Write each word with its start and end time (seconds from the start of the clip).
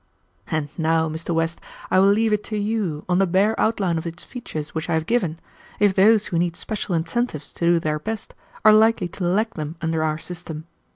"And 0.47 0.69
now, 0.79 1.07
Mr. 1.09 1.29
West, 1.31 1.61
I 1.91 1.99
will 1.99 2.09
leave 2.09 2.33
it 2.33 2.43
to 2.45 2.57
you, 2.57 3.05
on 3.07 3.19
the 3.19 3.27
bare 3.27 3.53
outline 3.59 3.99
of 3.99 4.07
its 4.07 4.23
features 4.23 4.73
which 4.73 4.89
I 4.89 4.95
have 4.95 5.05
given, 5.05 5.39
if 5.79 5.93
those 5.93 6.25
who 6.25 6.39
need 6.39 6.55
special 6.55 6.95
incentives 6.95 7.53
to 7.53 7.65
do 7.65 7.79
their 7.79 7.99
best 7.99 8.33
are 8.65 8.73
likely 8.73 9.07
to 9.09 9.23
lack 9.23 9.53
them 9.53 9.75
under 9.79 10.03
our 10.03 10.17
system. 10.17 10.65